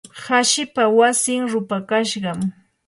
[0.23, 2.39] hashipa wasin rupakashqam.